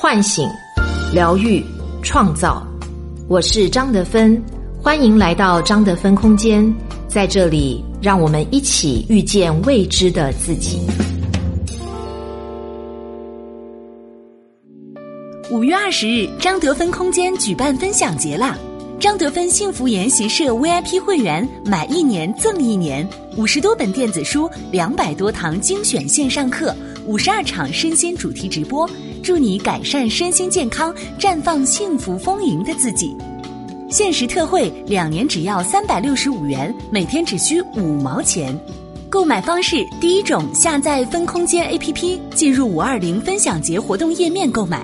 [0.00, 0.48] 唤醒、
[1.12, 1.60] 疗愈、
[2.04, 2.64] 创造。
[3.26, 4.40] 我是张德芬，
[4.80, 6.72] 欢迎来到张德芬空间，
[7.08, 10.78] 在这里，让我们一起遇见未知的自己。
[15.50, 18.56] 五月二十日，张德芬空间举办分享节啦！
[19.00, 23.04] 张德芬幸福研习社 VIP 会员买一年赠一年，
[23.36, 26.72] 五十多本电子书，两百多堂精选线上课，
[27.04, 28.88] 五十二场身心主题直播。
[29.22, 33.14] 祝你改善身心健康，绽放幸福丰盈的自己。
[33.90, 38.58] 限时特惠，两年只要三百六十五元，每天只需五毛钱。
[39.10, 44.80] 购买方式：第一种，下载分空间 APP，进入五二零分享节活动页面购买；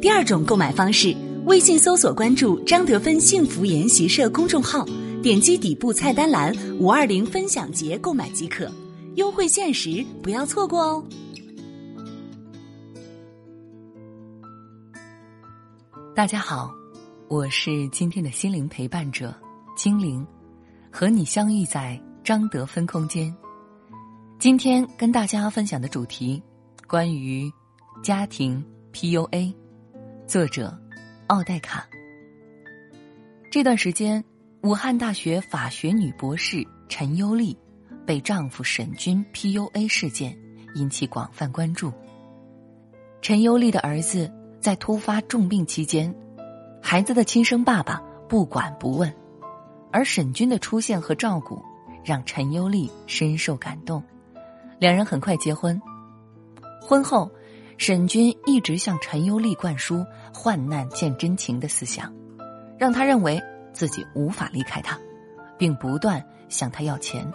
[0.00, 4.86] 第二种购买方式，微信搜索关注张德芬幸福研习社公众号，
[5.22, 8.70] 点击底部菜单栏五二零分享节购买即可。
[9.14, 11.04] 优惠限时，不要错过哦。
[16.14, 16.70] 大家好，
[17.26, 19.34] 我是今天的心灵陪伴者
[19.74, 20.26] 精灵，
[20.90, 23.34] 和你相遇在张德芬空间。
[24.38, 26.42] 今天跟大家分享的主题
[26.86, 27.50] 关于
[28.02, 29.54] 家庭 PUA，
[30.26, 30.78] 作者
[31.28, 31.88] 奥黛卡。
[33.50, 34.22] 这段时间，
[34.64, 37.56] 武汉大学法学女博士陈优丽
[38.04, 40.38] 被丈夫沈军 PUA 事件
[40.74, 41.90] 引起广泛关注。
[43.22, 44.30] 陈优丽的儿子。
[44.62, 46.14] 在突发重病期间，
[46.80, 49.12] 孩子的亲生爸爸不管不问，
[49.90, 51.60] 而沈军的出现和照顾
[52.04, 54.00] 让陈优丽深受感动，
[54.78, 55.82] 两人很快结婚。
[56.80, 57.28] 婚后，
[57.76, 62.14] 沈军一直向陈优丽灌输“患难见真情”的思想，
[62.78, 64.96] 让他认为自己无法离开他，
[65.58, 67.28] 并不断向他要钱。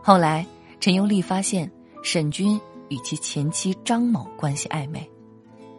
[0.00, 0.46] 后来，
[0.78, 1.68] 陈优丽发现
[2.04, 5.10] 沈军与其前妻张某关系暧昧。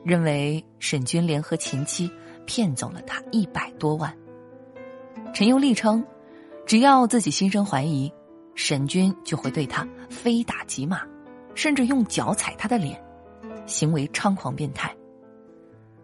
[0.03, 2.11] 认为沈军联合前妻
[2.45, 4.13] 骗走了他一百多万。
[5.33, 6.05] 陈优丽称，
[6.65, 8.11] 只要自己心生怀疑，
[8.55, 11.01] 沈军就会对他非打即骂，
[11.55, 13.01] 甚至用脚踩他的脸，
[13.65, 14.93] 行为猖狂变态。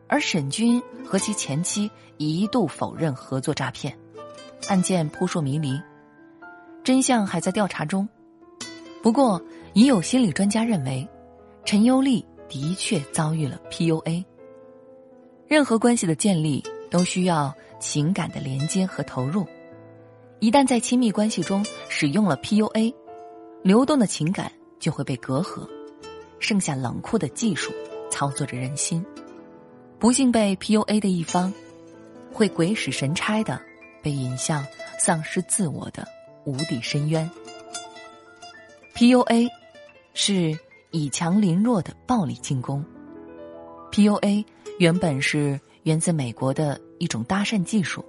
[0.07, 3.96] 而沈军和其前妻一度否认合作诈骗，
[4.68, 5.79] 案件扑朔迷离，
[6.84, 8.07] 真相还在调查中。
[9.03, 9.40] 不过，
[9.73, 11.07] 已有心理专家认为，
[11.66, 12.25] 陈优丽。
[12.49, 14.25] 的确遭遇了 PUA。
[15.47, 19.47] 任何关系的建立都需要情感的连接和投入，
[20.39, 22.93] 一旦在亲密关系中使用了 PUA，
[23.63, 25.67] 流动的情感就会被隔阂，
[26.39, 27.71] 剩下冷酷的技术
[28.11, 29.05] 操作着人心。
[29.97, 31.53] 不幸被 PUA 的一方，
[32.31, 33.61] 会鬼使神差的
[34.01, 34.66] 被引向
[34.99, 36.07] 丧失自我的
[36.45, 37.29] 无底深渊。
[38.95, 39.47] PUA
[40.13, 40.57] 是。
[40.91, 42.83] 以强凌弱的暴力进攻
[43.91, 44.44] ，PUA
[44.79, 48.03] 原本是源自美国的一种搭讪技术，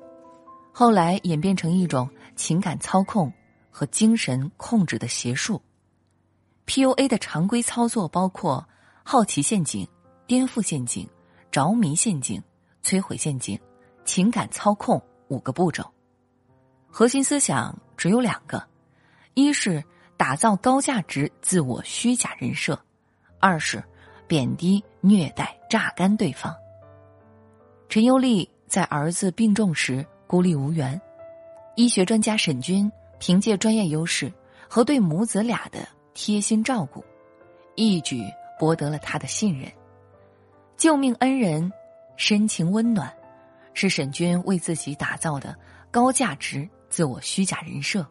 [0.72, 3.30] 后来演变成一种情感操控
[3.70, 5.60] 和精神控制的邪术。
[6.66, 8.66] PUA 的常规操作包括
[9.02, 9.86] 好奇陷阱、
[10.26, 11.06] 颠覆陷阱、
[11.50, 12.42] 着迷陷阱、
[12.82, 13.58] 摧毁陷阱、
[14.06, 15.84] 情感操控五个步骤，
[16.88, 18.66] 核心思想只有两个，
[19.34, 19.84] 一是。
[20.20, 22.78] 打造高价值自我虚假人设，
[23.38, 23.82] 二是
[24.26, 26.54] 贬低、虐待、榨干对方。
[27.88, 31.00] 陈优丽在儿子病重时孤立无援，
[31.74, 34.30] 医学专家沈军凭借专业优势
[34.68, 37.02] 和对母子俩的贴心照顾，
[37.74, 38.22] 一举
[38.58, 39.72] 博得了他的信任。
[40.76, 41.72] 救命恩人，
[42.18, 43.10] 深情温暖，
[43.72, 45.56] 是沈军为自己打造的
[45.90, 48.06] 高价值自我虚假人设，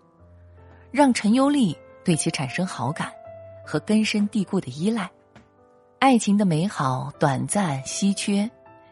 [0.89, 1.77] 让陈优丽。
[2.03, 3.11] 对其产生好感
[3.65, 5.09] 和根深蒂固的依赖，
[5.99, 8.49] 爱情的美好短暂稀缺，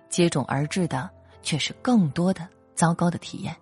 [0.09, 1.09] 接踵而至的
[1.41, 3.55] 却是更多的糟糕的体验。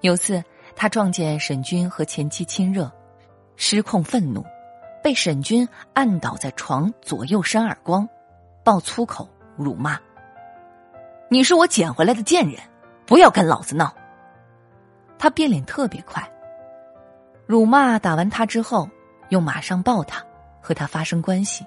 [0.00, 0.42] 有次，
[0.74, 2.90] 他撞见沈军和前妻亲热，
[3.56, 4.44] 失控愤怒，
[5.02, 8.08] 被沈军按倒在床，左右扇耳光，
[8.64, 10.00] 爆粗口辱骂
[11.28, 12.60] ：“你是我捡回来的贱人，
[13.06, 13.94] 不要跟老子闹！”
[15.18, 16.26] 他变脸特别快。
[17.50, 18.88] 辱骂打完他之后，
[19.30, 20.24] 又马上抱他，
[20.60, 21.66] 和他发生关系。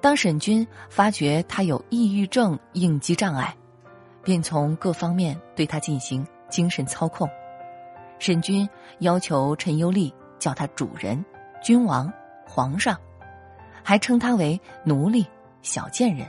[0.00, 3.54] 当沈军发觉他有抑郁症应激障碍，
[4.22, 7.28] 便从各方面对他进行精神操控。
[8.18, 8.66] 沈军
[9.00, 11.22] 要求陈优丽叫他主人、
[11.62, 12.10] 君王、
[12.46, 12.98] 皇上，
[13.82, 15.26] 还称他为奴隶、
[15.60, 16.26] 小贱人、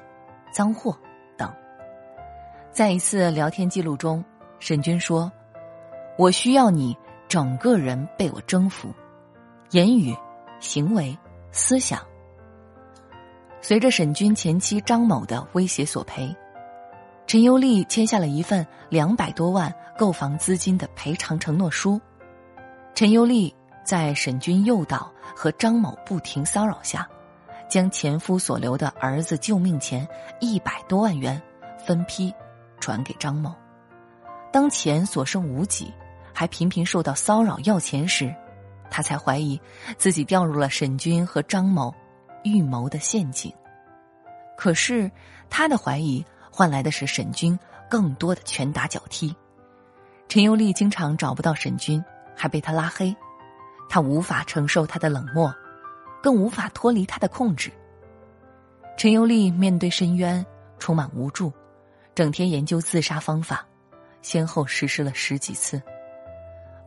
[0.51, 0.93] 脏货
[1.37, 1.49] 等。
[2.73, 4.21] 在一次聊天记录中，
[4.59, 5.31] 沈军说
[6.19, 6.93] ：“我需要你。”
[7.27, 8.93] 整个人被我征服，
[9.71, 10.15] 言语、
[10.59, 11.17] 行为、
[11.51, 11.99] 思想，
[13.61, 16.35] 随着沈军前妻张某的威胁索赔，
[17.27, 21.99] 陈优丽签下了一份两百多万购房资金的赔偿承诺书。
[22.93, 27.07] 陈优丽在沈军诱导和张某不停骚扰下，
[27.67, 30.07] 将前夫所留的儿子救命钱
[30.39, 31.41] 一百多万元
[31.85, 32.33] 分批
[32.79, 33.53] 转给张某。
[34.51, 35.93] 当钱所剩无几，
[36.35, 38.31] 还频频受到骚扰要钱时，
[38.91, 39.59] 他才怀疑
[39.97, 41.91] 自己掉入了沈军和张某。
[42.47, 43.51] 预谋的陷阱。
[44.55, 45.11] 可是，
[45.49, 47.57] 他的怀疑换来的是沈军
[47.89, 49.35] 更多的拳打脚踢。
[50.27, 52.05] 陈优丽经常找不到沈军，
[52.35, 53.15] 还被他拉黑，
[53.89, 55.51] 他无法承受他的冷漠，
[56.21, 57.71] 更无法脱离他的控制。
[58.95, 60.45] 陈优丽面对深渊
[60.77, 61.51] 充满无助，
[62.13, 63.65] 整天研究自杀方法，
[64.21, 65.81] 先后实施了十几次。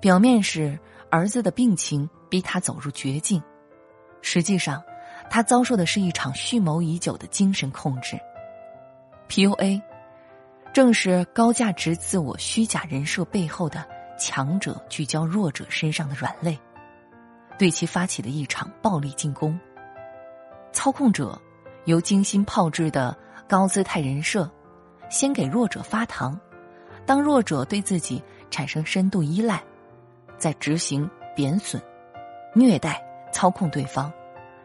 [0.00, 0.78] 表面是
[1.10, 3.42] 儿子的病情逼他走入绝境，
[4.22, 4.82] 实际上。
[5.30, 8.18] 他遭受的是一场蓄谋已久的精神控制
[9.28, 9.78] ，PUA，
[10.72, 13.86] 正是高价值自我虚假人设背后的
[14.18, 16.58] 强者聚焦弱者身上的软肋，
[17.58, 19.58] 对其发起的一场暴力进攻。
[20.72, 21.38] 操控者
[21.84, 23.14] 由精心炮制的
[23.46, 24.50] 高姿态人设，
[25.10, 26.40] 先给弱者发糖，
[27.04, 29.62] 当弱者对自己产生深度依赖，
[30.38, 31.82] 在执行贬损、
[32.55, 33.02] 虐待、
[33.32, 34.12] 操控对方。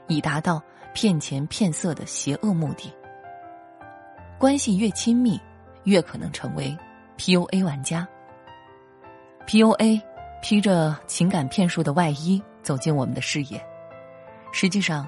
[0.07, 0.61] 以达到
[0.93, 2.93] 骗钱骗色的邪恶目的。
[4.37, 5.39] 关系越亲密，
[5.85, 6.77] 越可能成为
[7.17, 8.05] PUA 玩家。
[9.47, 10.01] PUA
[10.41, 13.65] 披着情感骗术的外衣走进我们的视野，
[14.51, 15.07] 实际上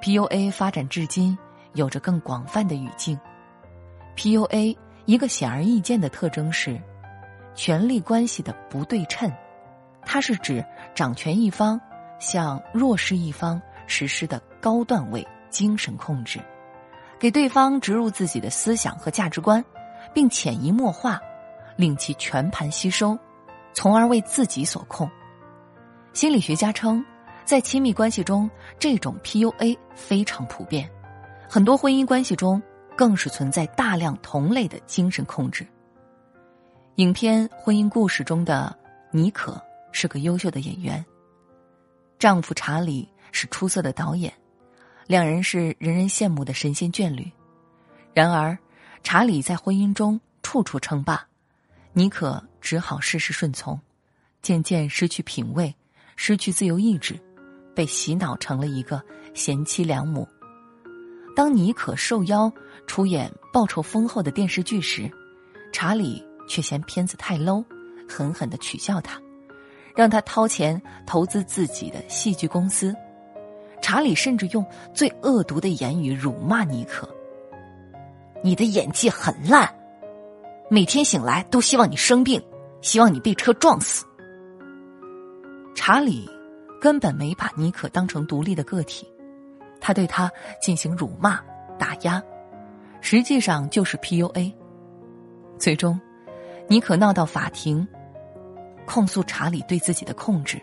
[0.00, 1.36] ，PUA 发展至今
[1.74, 3.18] 有着更广泛的语境。
[4.16, 4.76] PUA
[5.06, 6.80] 一个显而易见的特征是
[7.54, 9.30] 权力关系的不对称，
[10.06, 10.64] 它是指
[10.94, 11.78] 掌权一方
[12.18, 13.60] 向弱势一方。
[13.88, 16.40] 实施的高段位精神控制，
[17.20, 19.64] 给对方植入自己的思想和价值观，
[20.12, 21.20] 并潜移默化，
[21.76, 23.16] 令其全盘吸收，
[23.72, 25.08] 从而为自己所控。
[26.12, 27.06] 心理学家称，
[27.44, 30.90] 在亲密关系中，这种 PUA 非常普遍，
[31.48, 32.60] 很多婚姻关系中
[32.96, 35.64] 更是存在大量同类的精神控制。
[36.96, 38.76] 影片《婚姻故事》中的
[39.12, 39.62] 妮可
[39.96, 41.04] 是个优秀的演员，
[42.18, 43.08] 丈夫查理。
[43.32, 44.32] 是出色的导演，
[45.06, 47.30] 两人是人人羡慕的神仙眷侣。
[48.14, 48.56] 然而，
[49.02, 51.22] 查理在婚姻中处处称霸，
[51.92, 53.78] 妮可只好事事顺从，
[54.40, 55.74] 渐渐失去品味，
[56.16, 57.20] 失去自由意志，
[57.74, 59.02] 被洗脑成了一个
[59.34, 60.26] 贤妻良母。
[61.34, 62.50] 当妮可受邀
[62.86, 65.10] 出演报酬丰厚的电视剧时，
[65.74, 67.62] 查理却嫌片子太 low，
[68.08, 69.20] 狠狠的取笑他，
[69.96, 72.94] 让他掏钱投资自己的戏剧公司。
[73.82, 77.08] 查理甚至用最恶毒的言语辱骂尼克
[78.42, 79.72] ：“你的演技很烂，
[80.68, 82.42] 每天醒来都希望你生病，
[82.80, 84.04] 希望你被车撞死。”
[85.74, 86.28] 查理
[86.80, 89.06] 根本没把尼可当成独立的个体，
[89.80, 91.38] 他对他进行辱骂、
[91.78, 92.20] 打压，
[93.00, 94.52] 实际上就是 PUA。
[95.58, 96.00] 最终，
[96.66, 97.86] 尼可闹到法庭，
[98.86, 100.60] 控诉查理对自己的控制，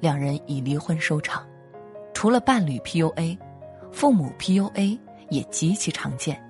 [0.00, 1.46] 两人以离婚收场。
[2.14, 3.36] 除了伴侣 PUA，
[3.92, 4.98] 父母 PUA
[5.28, 6.42] 也极其常见。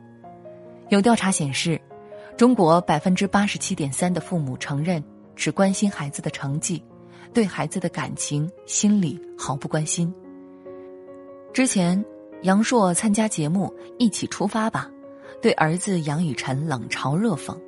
[0.91, 1.81] 有调查显示，
[2.37, 5.03] 中国百分之八十七点三的父母承认
[5.35, 6.81] 只关心孩子的成绩，
[7.35, 10.15] 对孩子的感情、心理毫不关心。
[11.53, 12.05] 之前，
[12.43, 14.89] 杨烁参加节目《一起出发吧》，
[15.41, 17.59] 对儿子杨雨辰冷嘲热讽、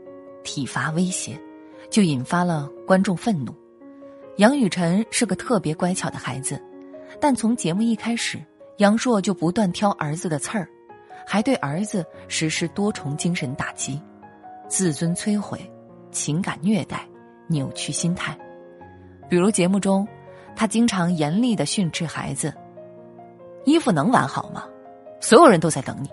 [0.45, 1.41] 体罚威胁，
[1.91, 3.55] 就引发了观众愤怒。
[4.37, 6.61] 杨雨辰是个特别乖巧的孩子。
[7.21, 8.39] 但从节目一开始，
[8.77, 10.69] 杨烁就不断挑儿子的刺儿，
[11.27, 14.01] 还对儿子实施多重精神打击，
[14.69, 15.59] 自尊摧毁、
[16.13, 17.09] 情感虐待、
[17.49, 18.39] 扭曲心态。
[19.29, 20.07] 比如节目中，
[20.55, 22.53] 他经常严厉的训斥孩子
[23.65, 24.65] ：“衣服能完好吗？
[25.19, 26.11] 所有人都在等你，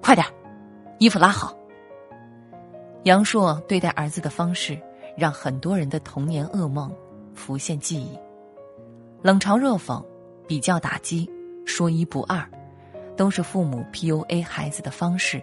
[0.00, 0.24] 快点，
[0.98, 1.54] 衣服拉好。”
[3.04, 4.80] 杨烁对待儿子的方式，
[5.18, 6.94] 让很多人的童年噩梦
[7.34, 8.18] 浮现记忆，
[9.22, 10.02] 冷嘲热讽。
[10.46, 11.30] 比较打击，
[11.66, 12.42] 说一不二，
[13.18, 15.42] 都是父母 PUA 孩子的方式。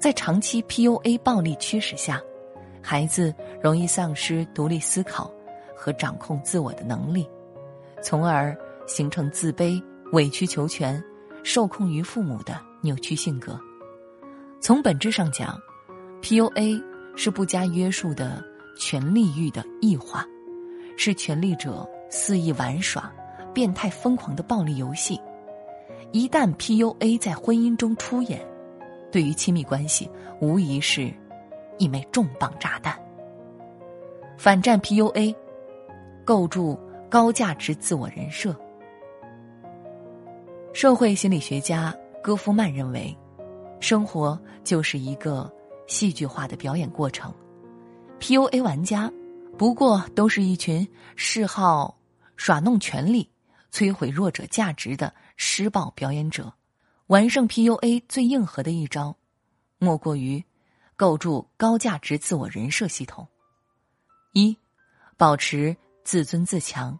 [0.00, 2.20] 在长期 PUA 暴力驱使下，
[2.82, 5.32] 孩子容易丧失独立思考
[5.76, 7.24] 和掌控自我的能力，
[8.02, 8.52] 从而
[8.84, 11.00] 形成自卑、委曲求全、
[11.44, 13.56] 受控于父母的扭曲性格。
[14.60, 15.56] 从本质上讲
[16.20, 16.82] ，PUA
[17.14, 18.42] 是不加约束的
[18.76, 20.24] 权力欲的异化，
[20.96, 23.12] 是权力者肆意玩耍。
[23.54, 25.18] 变态疯狂的暴力游戏，
[26.12, 28.46] 一旦 PUA 在婚姻中出演，
[29.10, 30.10] 对于亲密关系
[30.42, 31.10] 无疑是
[31.78, 32.94] 一枚重磅炸弹。
[34.36, 35.34] 反战 PUA，
[36.22, 36.78] 构筑
[37.08, 38.54] 高价值自我人设。
[40.74, 43.16] 社会心理学家戈夫曼认为，
[43.80, 45.50] 生活就是一个
[45.86, 47.32] 戏剧化的表演过程
[48.20, 49.12] ，PUA 玩家
[49.56, 51.98] 不过都是一群嗜好
[52.36, 53.30] 耍弄权力、
[53.72, 56.52] 摧毁弱者价值的施暴表演者。
[57.06, 59.16] 完胜 PUA 最硬核的一招，
[59.78, 60.44] 莫过于
[60.96, 63.28] 构筑高价值自我人设系统。
[64.32, 64.56] 一，
[65.16, 66.98] 保持自尊自强，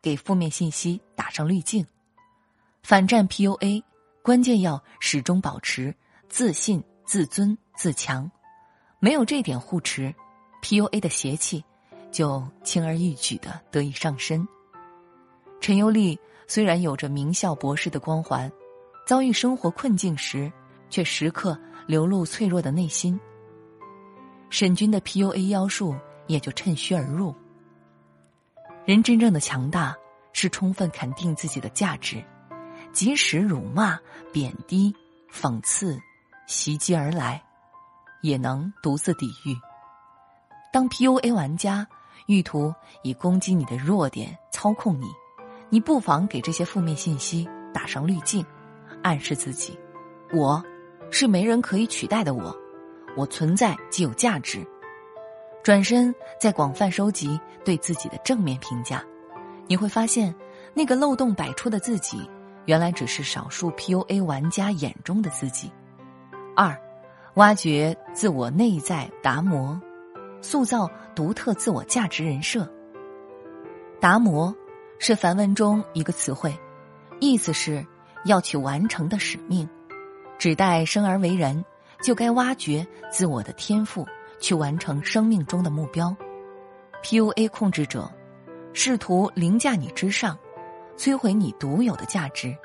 [0.00, 1.84] 给负面信息打上滤镜。
[2.82, 3.82] 反战 PUA，
[4.22, 5.94] 关键要始终保持
[6.28, 8.30] 自信、自尊、自强。
[9.00, 10.14] 没有这点护持
[10.62, 11.64] ，PUA 的邪气
[12.10, 14.46] 就轻而易举的得以上身。
[15.60, 18.50] 陈尤丽虽然有着名校博士的光环，
[19.06, 20.52] 遭遇生活困境时，
[20.90, 23.18] 却时刻流露脆弱的内心。
[24.50, 25.94] 沈军的 PUA 妖术。
[26.28, 27.34] 也就趁虚而入。
[28.84, 29.96] 人真正的强大
[30.34, 32.22] 是充分肯定自己的价值，
[32.92, 33.98] 即使辱骂、
[34.30, 34.94] 贬低、
[35.32, 35.98] 讽刺
[36.46, 37.42] 袭击而来，
[38.20, 39.56] 也能独自抵御。
[40.70, 41.86] 当 PUA 玩家
[42.26, 45.06] 欲图以攻击你的弱点操控你，
[45.70, 48.44] 你不妨给这些负面信息打上滤镜，
[49.02, 49.78] 暗示自己：
[50.32, 50.62] 我
[51.10, 52.54] 是没人可以取代的我，
[53.16, 54.66] 我存在即有价值。
[55.62, 59.02] 转身再广泛收集对自己的正面评价，
[59.66, 60.34] 你会发现，
[60.74, 62.28] 那个漏洞百出的自己，
[62.66, 65.70] 原来只是少数 PUA 玩家眼中的自己。
[66.54, 66.78] 二，
[67.34, 69.80] 挖掘自我内在达摩，
[70.40, 72.68] 塑造独特自我价值人设。
[74.00, 74.54] 达摩
[74.98, 76.56] 是梵文中一个词汇，
[77.20, 77.84] 意思是
[78.24, 79.68] 要去完成的使命，
[80.38, 81.64] 指代生而为人
[82.02, 84.06] 就该挖掘自我的天赋。
[84.40, 86.16] 去完成生命中的目标
[87.02, 88.08] ，PUA 控制者
[88.72, 90.38] 试图凌驾你之上，
[90.96, 92.56] 摧毁你独有的价值，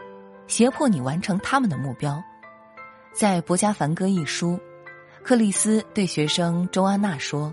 [0.45, 2.23] 胁迫你完成他们的目标。
[3.11, 4.59] 在《博加梵歌》一书，
[5.23, 7.51] 克里斯对学生周安娜说：“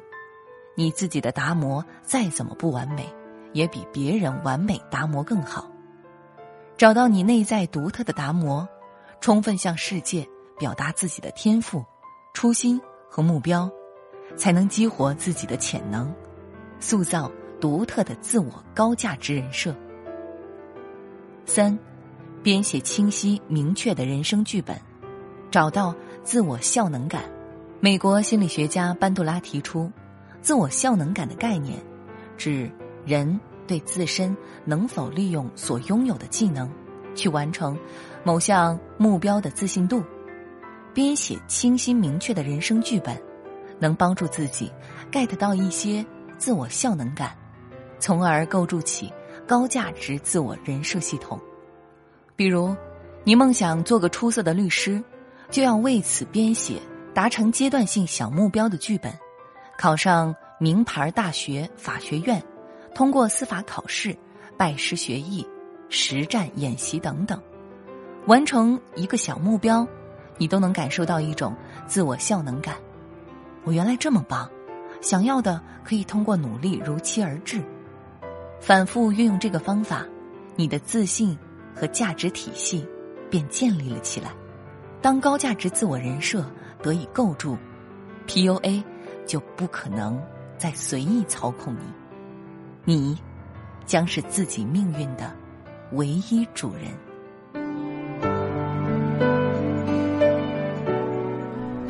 [0.80, 3.06] 你自己的达摩再怎么不完美，
[3.52, 5.70] 也比别人完美达摩更好。
[6.78, 8.66] 找到你内在独特的达摩，
[9.20, 10.26] 充分向世界
[10.58, 11.84] 表达自己的天赋、
[12.32, 13.70] 初心和目标。”
[14.36, 16.14] 才能激活自己的潜能，
[16.78, 19.74] 塑造独特的自我高价值人设。
[21.44, 21.76] 三，
[22.42, 24.80] 编写清晰明确的人生剧本，
[25.50, 27.24] 找到自我效能感。
[27.80, 29.90] 美国心理学家班杜拉提出，
[30.40, 31.78] 自我效能感的概念，
[32.36, 32.70] 指
[33.04, 36.70] 人对自身能否利用所拥有的技能，
[37.14, 37.78] 去完成
[38.24, 40.02] 某项目标的自信度。
[40.92, 43.20] 编写清晰明确的人生剧本。
[43.82, 44.70] 能帮助自己
[45.10, 46.04] get 到一些
[46.36, 47.34] 自我效能感，
[47.98, 49.10] 从而构筑起
[49.46, 51.40] 高价值自我人设系统。
[52.36, 52.76] 比如，
[53.24, 55.02] 你梦想做个出色的律师，
[55.50, 56.78] 就要为此编写
[57.14, 59.10] 达成阶段性小目标的剧本，
[59.80, 62.42] 考上名牌大学法学院，
[62.94, 64.14] 通过司法考试，
[64.54, 65.42] 拜师学艺，
[65.88, 67.40] 实战演习等等。
[68.26, 69.88] 完成一个小目标，
[70.36, 71.56] 你都能感受到一种
[71.86, 72.74] 自我效能感。
[73.64, 74.50] 我原来这么棒，
[75.00, 77.64] 想要的可以通过努力如期而至。
[78.60, 80.04] 反复运用这个方法，
[80.56, 81.38] 你的自信
[81.74, 82.86] 和价值体系
[83.30, 84.30] 便建立了起来。
[85.00, 86.44] 当高价值自我人设
[86.82, 87.56] 得以构筑
[88.26, 88.84] ，PUA
[89.30, 90.20] 就不可能
[90.58, 91.72] 再随意操控
[92.84, 93.16] 你，你
[93.86, 95.30] 将是自己命运的
[95.92, 96.90] 唯一主人。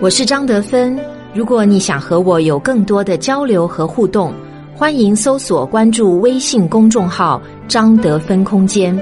[0.03, 1.01] 我是张德芬。
[1.33, 4.35] 如果你想和我有更多的交流和互动，
[4.75, 8.95] 欢迎搜索关注微信公众号“张德芬空间”。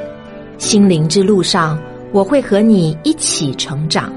[0.59, 1.77] 心灵之路上，
[2.13, 4.13] 我会和你一起成长。